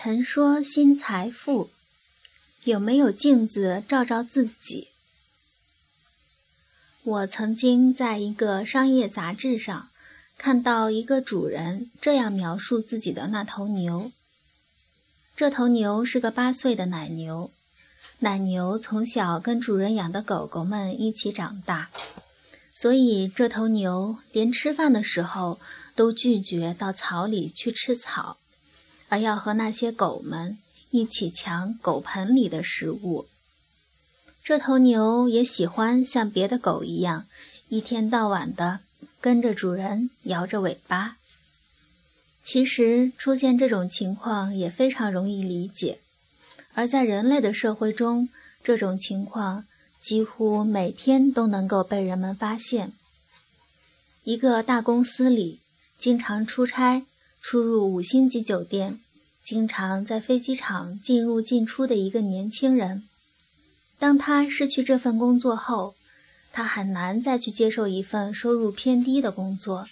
[0.00, 1.70] 陈说新财富，
[2.62, 4.90] 有没有镜子照照自己？
[7.02, 9.88] 我曾经在一个商业杂志上
[10.36, 14.12] 看到一个主人这样描述自己的那头牛。
[15.34, 17.50] 这头牛是个八岁的奶牛，
[18.20, 21.90] 奶牛从小跟主人养的狗狗们一起长大，
[22.72, 25.58] 所以这头牛连吃饭的时候
[25.96, 28.36] 都拒绝到草里去吃草，
[29.08, 30.58] 而要和那些狗们
[30.90, 33.26] 一起抢狗盆里的食物。
[34.42, 37.26] 这头牛也喜欢像别的狗一样，
[37.68, 38.80] 一天到晚的
[39.20, 41.16] 跟着主人摇着尾巴。
[42.42, 45.98] 其实出现这种情况也非常容易理解，
[46.72, 48.30] 而在人类的社会中，
[48.62, 49.66] 这种情况
[50.00, 52.92] 几乎每天都能够被人们发现。
[54.24, 55.60] 一个大公司里，
[55.98, 57.04] 经常出差、
[57.40, 59.00] 出入五星级酒店，
[59.42, 63.04] 经常在飞机场进入进出的一个年轻人。
[63.98, 65.94] 当他失去这份工作后，
[66.52, 69.88] 他很难再去接受一份收入偏低的工作，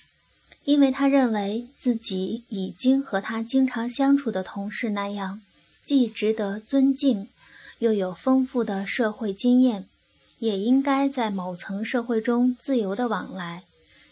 [0.64, 5.41] 因为他认为自己已经和他经常相处的同事那样，
[5.83, 7.28] 既值得尊敬，
[7.78, 9.86] 又有丰富的社会经验，
[10.39, 13.62] 也应该在某层社会中自由的往来，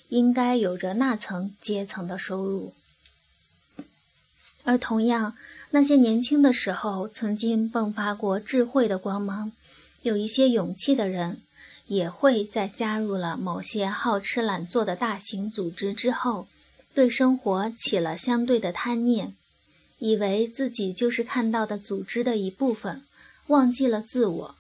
[0.08, 2.72] 应该有着那层阶层的收入。
[4.64, 5.36] 而同样，
[5.70, 9.52] 那些年轻的时候曾经迸发过智慧的光芒。
[10.02, 11.40] 有一些勇气的人，
[11.86, 16.46] 也会在加入了某些好吃懒做的大型组织之后，
[16.94, 19.34] 对生活起了相对的贪念，
[19.98, 23.02] 以为自己就是看到的组织的一部分，
[23.46, 24.54] 忘记了自我。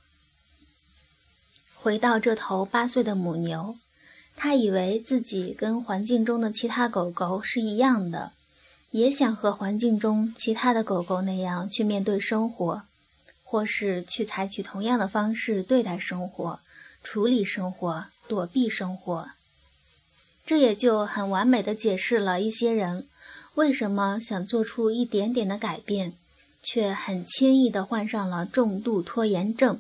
[1.74, 3.76] 回到这头八岁的母牛，
[4.36, 8.32] 它以为自己跟环境中的其他狗狗是一样的，
[8.94, 12.82] 也想和环境中其他的狗狗那样去面对生活。
[13.46, 16.58] 或是去采取同样的方式对待生活、
[17.04, 19.30] 处理生活、躲避生活，
[20.44, 23.06] 这也就很完美的解释了一些人
[23.54, 26.14] 为什么想做出一点点的改变，
[26.64, 29.78] 却很轻易的患上了重度拖延症。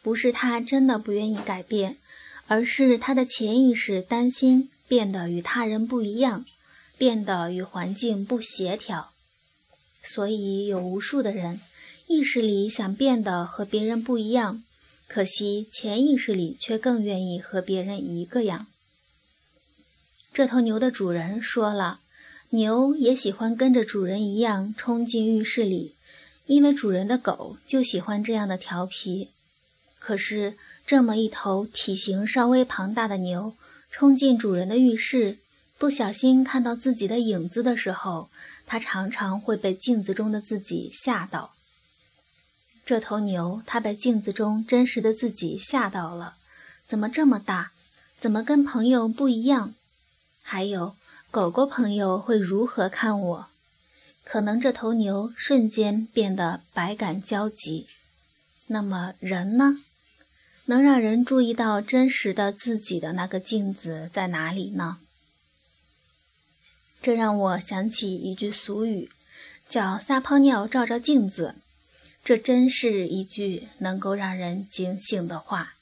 [0.00, 1.96] 不是他真的不愿意改变，
[2.46, 6.44] 而是他的潜意识担心变得与他人不一样，
[6.98, 9.12] 变得与环境不协调，
[10.02, 11.60] 所以有无数的人。
[12.08, 14.62] 意识里想变得和别人不一样，
[15.08, 18.68] 可惜潜意识里却更愿意和别人一个样。
[20.32, 21.98] 这头牛的主人说了，
[22.50, 25.94] 牛也喜欢跟着主人一样冲进浴室里，
[26.46, 29.30] 因为主人的狗就喜欢这样的调皮。
[29.98, 30.54] 可是
[30.86, 33.54] 这么一头体型稍微庞大的牛
[33.90, 35.38] 冲进主人的浴室，
[35.78, 38.30] 不小心看到自己的影子的时候，
[38.64, 41.52] 他常常会被镜子中的自己吓到。
[42.84, 46.36] 这头牛，它被镜子中真实的自己吓到了。
[46.86, 47.72] 怎么这么大？
[48.18, 49.74] 怎么跟朋友不一样？
[50.42, 50.94] 还有，
[51.30, 53.48] 狗狗朋友会如何看我？
[54.24, 57.88] 可能这头牛瞬间变得百感交集。
[58.68, 59.82] 那么人呢？
[60.66, 64.98] 能让人注意到真实的自己的那个镜子在哪里呢？
[67.06, 69.08] 这让我想起一句俗语，
[69.68, 71.54] 叫“撒泡尿照照镜子”。
[72.24, 75.74] 这真是一句能够让人警醒的话。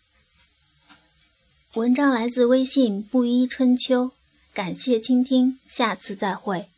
[1.77, 4.11] 文章来自微信布衣春秋，
[4.53, 6.69] 感谢倾听，下次再会。